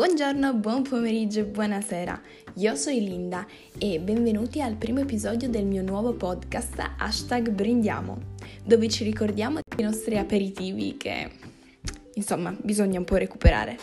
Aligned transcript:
Buongiorno, 0.00 0.54
buon 0.54 0.80
pomeriggio 0.80 1.44
buonasera. 1.44 2.18
Io 2.54 2.74
sono 2.74 2.96
Linda 2.96 3.46
e 3.76 4.00
benvenuti 4.00 4.62
al 4.62 4.76
primo 4.76 5.00
episodio 5.00 5.50
del 5.50 5.66
mio 5.66 5.82
nuovo 5.82 6.14
podcast 6.14 6.92
hashtag 6.96 7.50
Brindiamo, 7.50 8.18
dove 8.64 8.88
ci 8.88 9.04
ricordiamo 9.04 9.58
dei 9.62 9.84
nostri 9.84 10.16
aperitivi 10.16 10.96
che, 10.96 11.30
insomma, 12.14 12.56
bisogna 12.62 12.98
un 12.98 13.04
po' 13.04 13.16
recuperare. 13.16 13.76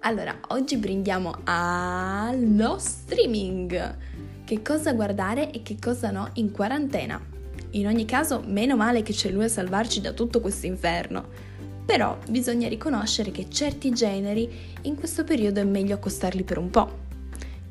Allora, 0.00 0.38
oggi 0.48 0.76
brindiamo 0.76 1.38
allo 1.44 2.76
streaming. 2.78 3.96
Che 4.44 4.60
cosa 4.60 4.92
guardare 4.92 5.50
e 5.50 5.62
che 5.62 5.78
cosa 5.80 6.10
no 6.10 6.28
in 6.34 6.52
quarantena. 6.52 7.18
In 7.70 7.86
ogni 7.86 8.04
caso, 8.04 8.42
meno 8.46 8.76
male 8.76 9.00
che 9.02 9.14
c'è 9.14 9.30
lui 9.30 9.44
a 9.44 9.48
salvarci 9.48 10.02
da 10.02 10.12
tutto 10.12 10.42
questo 10.42 10.66
inferno 10.66 11.47
però 11.88 12.18
bisogna 12.28 12.68
riconoscere 12.68 13.30
che 13.30 13.48
certi 13.48 13.92
generi 13.92 14.46
in 14.82 14.94
questo 14.94 15.24
periodo 15.24 15.60
è 15.60 15.64
meglio 15.64 15.94
accostarli 15.94 16.42
per 16.42 16.58
un 16.58 16.68
po'. 16.68 16.98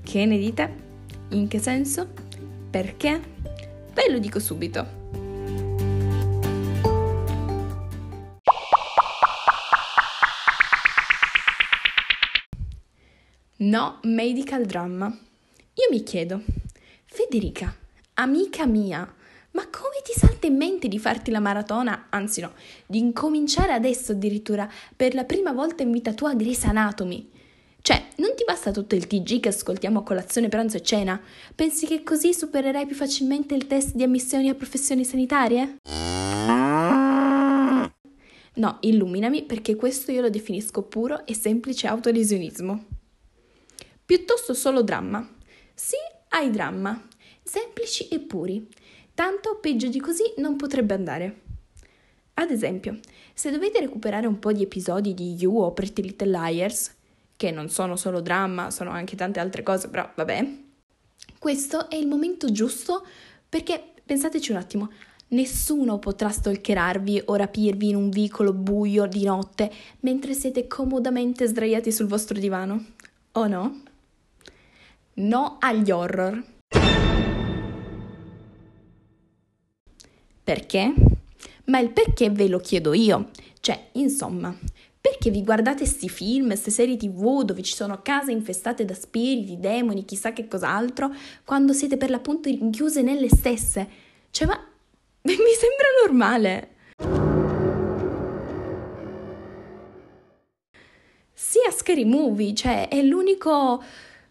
Che 0.02 0.26
ne 0.26 0.40
dite? 0.40 0.74
In 1.30 1.48
che 1.48 1.60
senso? 1.60 2.08
Perché? 2.68 3.22
Ve 3.94 4.10
lo 4.10 4.18
dico 4.18 4.40
subito. 4.40 4.88
No 13.58 14.00
medical 14.02 14.66
drama. 14.66 15.06
Io 15.06 15.88
mi 15.92 16.02
chiedo, 16.02 16.42
Federica, 17.06 17.72
amica 18.16 18.66
mia, 18.66 19.14
ma 19.52 19.68
come 19.70 20.02
ti 20.04 20.14
salta 20.18 20.48
in 20.48 20.56
mente 20.56 20.88
di 20.88 21.00
farti 21.00 21.32
la 21.32 21.40
maratona, 21.40 22.08
anzi 22.10 22.42
no, 22.42 22.54
di 22.86 23.00
incominciare 23.00 23.74
adesso 23.74 24.12
addirittura 24.12 24.70
per 24.96 25.14
la 25.14 25.24
prima 25.24 25.52
volta 25.52 25.84
in 25.84 25.92
vita 25.92 26.14
tua 26.14 26.34
Grey's 26.36 26.64
Anatomy? 26.66 27.32
Cioè, 27.82 28.08
non 28.18 28.34
ti 28.36 28.44
basta 28.46 28.72
tutto 28.72 28.96
il 28.96 29.08
TG 29.08 29.40
che 29.40 29.48
ascoltiamo 29.48 30.00
a 30.00 30.04
colazione, 30.04 30.50
pranzo 30.50 30.76
e 30.76 30.82
cena? 30.82 31.22
Pensi 31.56 31.86
che 31.86 32.04
così 32.04 32.34
supererai 32.34 32.86
più 32.86 32.96
facilmente 32.96 33.56
il 33.56 33.66
test 33.66 33.96
di 33.96 34.04
ammissione 34.04 34.50
a 34.50 34.56
professioni 34.56 35.06
sanitarie? 35.06 35.78
No, 38.56 38.78
illuminami 38.82 39.44
perché 39.44 39.76
questo 39.76 40.12
io 40.12 40.22
lo 40.22 40.30
definisco 40.30 40.82
puro 40.82 41.26
e 41.26 41.34
semplice 41.34 41.88
autolesionismo. 41.88 42.86
Piuttosto 44.04 44.54
solo 44.54 44.82
dramma. 44.82 45.26
Sì, 45.74 45.96
hai 46.30 46.50
dramma. 46.52 47.08
Semplici 47.42 48.08
e 48.10 48.20
puri 48.20 48.68
tanto 49.18 49.58
peggio 49.60 49.88
di 49.88 50.00
così 50.00 50.22
non 50.38 50.58
potrebbe 50.58 50.94
andare. 50.94 51.42
Ad 52.36 52.52
esempio, 52.52 53.00
se 53.34 53.50
dovete 53.50 53.80
recuperare 53.80 54.28
un 54.28 54.38
po' 54.38 54.52
di 54.52 54.62
episodi 54.62 55.16
di 55.16 55.34
You 55.34 55.60
o 55.60 55.72
Pretty 55.72 56.04
Little 56.04 56.30
Liars, 56.30 56.94
che 57.36 57.50
non 57.50 57.68
sono 57.68 57.96
solo 57.96 58.22
dramma, 58.22 58.70
sono 58.70 58.92
anche 58.92 59.16
tante 59.16 59.40
altre 59.40 59.64
cose, 59.64 59.90
però 59.90 60.08
vabbè, 60.14 60.48
questo 61.40 61.90
è 61.90 61.96
il 61.96 62.06
momento 62.06 62.52
giusto 62.52 63.04
perché 63.50 63.94
pensateci 64.06 64.52
un 64.52 64.58
attimo, 64.58 64.92
nessuno 65.30 65.98
potrà 65.98 66.30
stalkerarvi 66.30 67.24
o 67.26 67.34
rapirvi 67.34 67.90
in 67.90 67.96
un 67.96 68.12
vicolo 68.12 68.54
buio 68.54 69.08
di 69.08 69.24
notte 69.24 69.72
mentre 70.02 70.36
siete 70.36 70.68
comodamente 70.68 71.48
sdraiati 71.48 71.92
sul 71.92 72.06
vostro 72.06 72.38
divano, 72.38 72.86
o 73.32 73.48
no? 73.48 73.82
No 75.14 75.58
agli 75.60 75.90
horror. 75.90 76.56
Perché? 80.48 80.94
Ma 81.66 81.80
il 81.80 81.90
perché 81.90 82.30
ve 82.30 82.48
lo 82.48 82.60
chiedo 82.60 82.94
io. 82.94 83.32
Cioè, 83.60 83.90
insomma, 83.96 84.58
perché 85.02 85.30
vi 85.30 85.44
guardate 85.44 85.86
sti 85.86 86.08
film, 86.08 86.48
queste 86.48 86.72
serie 86.72 86.96
tv 86.96 87.44
dove 87.44 87.62
ci 87.62 87.76
sono 87.76 88.02
case 88.02 88.32
infestate 88.32 88.86
da 88.86 88.94
spiriti, 88.94 89.60
demoni, 89.60 90.06
chissà 90.06 90.32
che 90.32 90.48
cos'altro, 90.48 91.14
quando 91.44 91.74
siete 91.74 91.98
per 91.98 92.12
l'appunto 92.12 92.48
rinchiuse 92.48 93.02
nelle 93.02 93.28
stesse? 93.28 93.90
Cioè, 94.32 94.48
ma 94.48 94.56
mi 95.24 95.34
sembra 95.36 95.88
normale. 96.06 96.76
Sì, 101.34 101.58
a 101.68 101.72
Scary 101.72 102.06
Movie, 102.06 102.54
cioè, 102.54 102.88
è 102.88 103.02
l'unico 103.02 103.84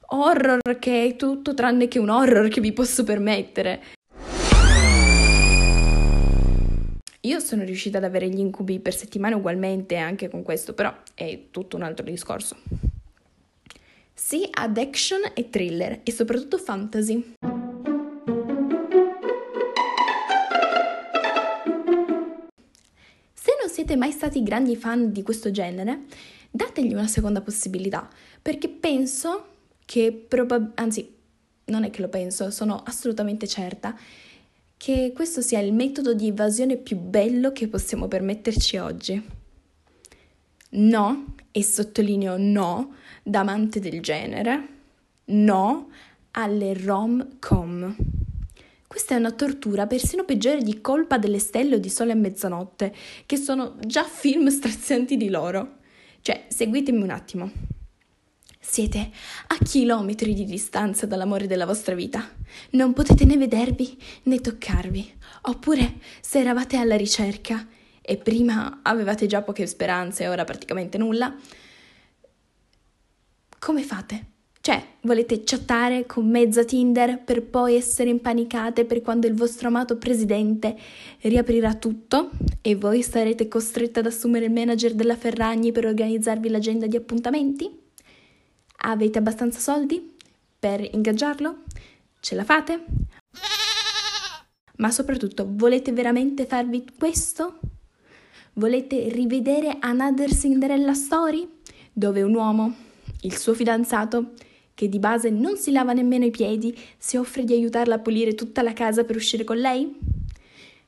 horror 0.06 0.78
che 0.78 1.08
è 1.08 1.16
tutto 1.16 1.52
tranne 1.52 1.88
che 1.88 1.98
un 1.98 2.08
horror 2.08 2.48
che 2.48 2.62
vi 2.62 2.72
posso 2.72 3.04
permettere. 3.04 3.95
Io 7.36 7.42
sono 7.42 7.64
riuscita 7.64 7.98
ad 7.98 8.04
avere 8.04 8.30
gli 8.30 8.38
incubi 8.38 8.80
per 8.80 8.94
settimane 8.94 9.34
ugualmente 9.34 9.96
anche 9.96 10.30
con 10.30 10.42
questo, 10.42 10.72
però 10.72 10.90
è 11.12 11.48
tutto 11.50 11.76
un 11.76 11.82
altro 11.82 12.06
discorso. 12.06 12.56
Sì 14.14 14.48
ad 14.50 14.78
action 14.78 15.20
e 15.34 15.50
thriller 15.50 16.00
e 16.02 16.12
soprattutto 16.12 16.56
fantasy. 16.56 17.34
Se 23.34 23.52
non 23.60 23.68
siete 23.68 23.96
mai 23.96 24.12
stati 24.12 24.42
grandi 24.42 24.74
fan 24.74 25.12
di 25.12 25.22
questo 25.22 25.50
genere, 25.50 26.04
dategli 26.50 26.94
una 26.94 27.06
seconda 27.06 27.42
possibilità, 27.42 28.08
perché 28.40 28.70
penso 28.70 29.48
che 29.84 30.10
probabilmente, 30.26 30.80
anzi, 30.80 31.14
non 31.66 31.84
è 31.84 31.90
che 31.90 32.00
lo 32.00 32.08
penso, 32.08 32.50
sono 32.50 32.82
assolutamente 32.82 33.46
certa 33.46 33.94
che 34.76 35.12
questo 35.14 35.40
sia 35.40 35.60
il 35.60 35.72
metodo 35.72 36.14
di 36.14 36.28
evasione 36.28 36.76
più 36.76 36.96
bello 36.98 37.52
che 37.52 37.68
possiamo 37.68 38.08
permetterci 38.08 38.76
oggi. 38.76 39.22
No, 40.68 41.34
e 41.50 41.62
sottolineo 41.62 42.36
no, 42.38 42.94
da 43.22 43.40
amante 43.40 43.80
del 43.80 44.00
genere, 44.00 44.68
no 45.26 45.90
alle 46.32 46.74
rom-com. 46.74 47.96
Questa 48.86 49.14
è 49.14 49.18
una 49.18 49.32
tortura 49.32 49.86
persino 49.86 50.24
peggiore 50.24 50.62
di 50.62 50.80
Colpa 50.80 51.18
delle 51.18 51.38
stelle 51.38 51.76
o 51.76 51.78
di 51.78 51.88
Sole 51.88 52.12
a 52.12 52.16
mezzanotte, 52.16 52.94
che 53.26 53.36
sono 53.36 53.76
già 53.84 54.04
film 54.04 54.48
strazianti 54.48 55.16
di 55.16 55.28
loro. 55.28 55.78
Cioè, 56.20 56.44
seguitemi 56.48 57.02
un 57.02 57.10
attimo. 57.10 57.50
Siete 58.68 59.10
a 59.46 59.56
chilometri 59.62 60.34
di 60.34 60.44
distanza 60.44 61.06
dall'amore 61.06 61.46
della 61.46 61.64
vostra 61.64 61.94
vita. 61.94 62.28
Non 62.72 62.92
potete 62.92 63.24
né 63.24 63.36
vedervi 63.38 63.96
né 64.24 64.40
toccarvi. 64.40 65.14
Oppure, 65.42 65.94
se 66.20 66.40
eravate 66.40 66.76
alla 66.76 66.96
ricerca 66.96 67.66
e 68.02 68.16
prima 68.18 68.80
avevate 68.82 69.26
già 69.26 69.40
poche 69.40 69.66
speranze 69.66 70.24
e 70.24 70.28
ora 70.28 70.44
praticamente 70.44 70.98
nulla, 70.98 71.34
come 73.58 73.82
fate? 73.82 74.26
Cioè, 74.60 74.84
volete 75.02 75.42
chattare 75.44 76.04
con 76.04 76.28
mezza 76.28 76.64
Tinder 76.64 77.22
per 77.22 77.44
poi 77.44 77.76
essere 77.76 78.10
impanicate 78.10 78.84
per 78.84 79.00
quando 79.00 79.26
il 79.26 79.34
vostro 79.34 79.68
amato 79.68 79.96
presidente 79.96 80.76
riaprirà 81.20 81.74
tutto 81.74 82.30
e 82.60 82.74
voi 82.74 83.02
sarete 83.02 83.48
costrette 83.48 84.00
ad 84.00 84.06
assumere 84.06 84.46
il 84.46 84.52
manager 84.52 84.92
della 84.92 85.16
Ferragni 85.16 85.72
per 85.72 85.86
organizzarvi 85.86 86.50
l'agenda 86.50 86.86
di 86.86 86.96
appuntamenti? 86.96 87.84
Avete 88.88 89.18
abbastanza 89.18 89.58
soldi 89.58 90.14
per 90.58 90.80
ingaggiarlo? 90.80 91.64
Ce 92.20 92.36
la 92.36 92.44
fate? 92.44 92.84
Ma 94.76 94.92
soprattutto, 94.92 95.44
volete 95.48 95.90
veramente 95.90 96.46
farvi 96.46 96.84
questo? 96.96 97.58
Volete 98.52 99.08
rivedere 99.08 99.78
Another 99.80 100.32
Cinderella 100.32 100.94
Story? 100.94 101.48
Dove 101.92 102.22
un 102.22 102.34
uomo, 102.34 102.74
il 103.22 103.36
suo 103.36 103.54
fidanzato, 103.54 104.34
che 104.72 104.88
di 104.88 105.00
base 105.00 105.30
non 105.30 105.56
si 105.56 105.72
lava 105.72 105.92
nemmeno 105.92 106.24
i 106.24 106.30
piedi, 106.30 106.78
si 106.96 107.16
offre 107.16 107.42
di 107.42 107.54
aiutarla 107.54 107.96
a 107.96 107.98
pulire 107.98 108.36
tutta 108.36 108.62
la 108.62 108.72
casa 108.72 109.02
per 109.02 109.16
uscire 109.16 109.42
con 109.42 109.56
lei? 109.56 109.98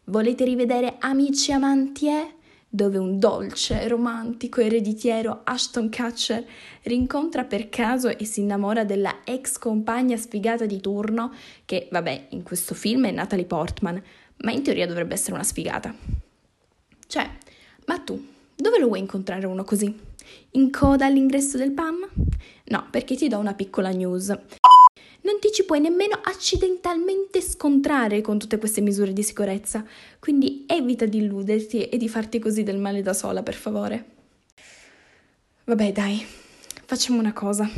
Volete 0.04 0.44
rivedere 0.44 0.98
Amici 1.00 1.50
Amanti 1.50 2.08
e? 2.08 2.34
Dove 2.68 2.98
un 2.98 3.18
dolce, 3.18 3.88
romantico, 3.88 4.60
ereditiero 4.60 5.40
Ashton 5.44 5.90
Kutcher 5.90 6.44
rincontra 6.82 7.44
per 7.44 7.68
caso 7.68 8.08
e 8.08 8.24
si 8.24 8.40
innamora 8.40 8.84
della 8.84 9.20
ex 9.24 9.58
compagna 9.58 10.16
sfigata 10.16 10.66
di 10.66 10.80
turno, 10.80 11.32
che 11.64 11.88
vabbè, 11.90 12.26
in 12.30 12.42
questo 12.42 12.74
film 12.74 13.06
è 13.06 13.10
Natalie 13.10 13.46
Portman, 13.46 14.02
ma 14.38 14.52
in 14.52 14.62
teoria 14.62 14.86
dovrebbe 14.86 15.14
essere 15.14 15.34
una 15.34 15.44
sfigata. 15.44 15.94
Cioè, 17.06 17.30
ma 17.86 17.98
tu, 18.00 18.22
dove 18.54 18.78
lo 18.78 18.86
vuoi 18.86 19.00
incontrare 19.00 19.46
uno 19.46 19.64
così? 19.64 20.06
In 20.52 20.70
coda 20.70 21.06
all'ingresso 21.06 21.56
del 21.56 21.72
PAM? 21.72 22.06
No, 22.64 22.86
perché 22.90 23.16
ti 23.16 23.28
do 23.28 23.38
una 23.38 23.54
piccola 23.54 23.90
news 23.90 24.36
non 25.28 25.40
ti 25.40 25.52
ci 25.52 25.66
puoi 25.66 25.78
nemmeno 25.78 26.18
accidentalmente 26.22 27.42
scontrare 27.42 28.22
con 28.22 28.38
tutte 28.38 28.56
queste 28.56 28.80
misure 28.80 29.12
di 29.12 29.22
sicurezza, 29.22 29.84
quindi 30.18 30.64
evita 30.66 31.04
di 31.04 31.18
illuderti 31.18 31.82
e 31.82 31.98
di 31.98 32.08
farti 32.08 32.38
così 32.38 32.62
del 32.62 32.78
male 32.78 33.02
da 33.02 33.12
sola, 33.12 33.42
per 33.42 33.52
favore. 33.52 34.04
Vabbè, 35.64 35.92
dai, 35.92 36.24
facciamo 36.86 37.18
una 37.18 37.34
cosa. 37.34 37.68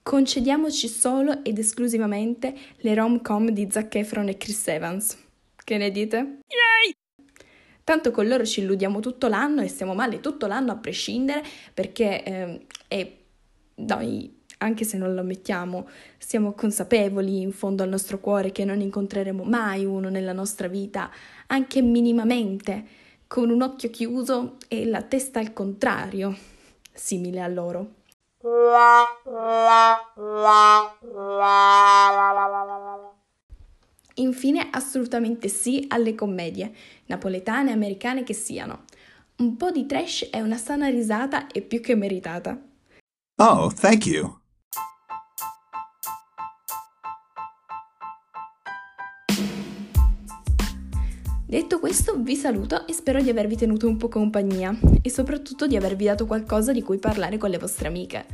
Concediamoci 0.00 0.86
solo 0.86 1.42
ed 1.42 1.58
esclusivamente 1.58 2.54
le 2.76 2.94
rom-com 2.94 3.50
di 3.50 3.66
Zac 3.68 3.96
Efron 3.96 4.28
e 4.28 4.36
Chris 4.36 4.68
Evans. 4.68 5.18
Che 5.56 5.76
ne 5.76 5.90
dite? 5.90 6.16
Yay! 6.16 6.94
Tanto 7.82 8.12
con 8.12 8.28
loro 8.28 8.44
ci 8.44 8.60
illudiamo 8.60 9.00
tutto 9.00 9.26
l'anno 9.26 9.62
e 9.62 9.66
stiamo 9.66 9.94
male 9.94 10.20
tutto 10.20 10.46
l'anno 10.46 10.70
a 10.70 10.76
prescindere 10.76 11.42
perché 11.74 12.22
eh, 12.22 12.66
è 12.86 13.12
noi, 13.74 14.39
anche 14.62 14.84
se 14.84 14.96
non 14.96 15.14
lo 15.14 15.20
ammettiamo, 15.20 15.88
siamo 16.18 16.52
consapevoli 16.52 17.40
in 17.40 17.52
fondo 17.52 17.82
al 17.82 17.88
nostro 17.88 18.18
cuore 18.18 18.52
che 18.52 18.64
non 18.64 18.80
incontreremo 18.80 19.42
mai 19.44 19.84
uno 19.84 20.08
nella 20.08 20.32
nostra 20.32 20.68
vita, 20.68 21.10
anche 21.46 21.82
minimamente, 21.82 22.84
con 23.26 23.50
un 23.50 23.62
occhio 23.62 23.90
chiuso 23.90 24.56
e 24.68 24.84
la 24.86 25.02
testa 25.02 25.38
al 25.38 25.52
contrario, 25.52 26.36
simile 26.92 27.40
a 27.40 27.48
loro. 27.48 27.98
Infine, 34.14 34.68
assolutamente 34.70 35.48
sì 35.48 35.86
alle 35.88 36.14
commedie, 36.14 36.74
napoletane 37.06 37.70
e 37.70 37.74
americane 37.74 38.24
che 38.24 38.34
siano. 38.34 38.84
Un 39.36 39.56
po' 39.56 39.70
di 39.70 39.86
trash 39.86 40.28
e 40.30 40.42
una 40.42 40.58
sana 40.58 40.88
risata 40.88 41.46
è 41.46 41.62
più 41.62 41.80
che 41.80 41.94
meritata. 41.94 42.58
Oh, 43.36 43.72
thank 43.72 44.04
you. 44.04 44.39
Detto 51.50 51.80
questo, 51.80 52.14
vi 52.16 52.36
saluto 52.36 52.86
e 52.86 52.92
spero 52.92 53.20
di 53.20 53.28
avervi 53.28 53.56
tenuto 53.56 53.88
un 53.88 53.96
po' 53.96 54.06
compagnia 54.06 54.72
e 55.02 55.10
soprattutto 55.10 55.66
di 55.66 55.74
avervi 55.74 56.04
dato 56.04 56.24
qualcosa 56.24 56.70
di 56.70 56.80
cui 56.80 56.98
parlare 56.98 57.38
con 57.38 57.50
le 57.50 57.58
vostre 57.58 57.88
amiche. 57.88 58.24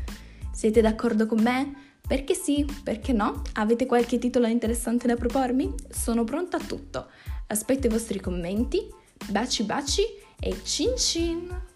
Siete 0.53 0.83
d'accordo 0.83 1.25
con 1.25 1.41
me? 1.41 1.95
Perché 2.07 2.35
sì, 2.35 2.67
perché 2.85 3.15
no? 3.15 3.41
Avete 3.55 3.87
qualche 3.87 4.19
titolo 4.19 4.47
interessante 4.49 5.07
da 5.07 5.15
propormi? 5.15 5.73
Sono 5.89 6.25
pronta 6.25 6.59
a 6.59 6.61
tutto. 6.61 7.07
Aspetto 7.47 7.87
i 7.87 7.91
vostri 7.91 8.21
commenti. 8.21 8.87
Baci 9.31 9.63
baci 9.63 10.03
e 10.39 10.55
cin 10.63 10.95
cin! 10.99 11.76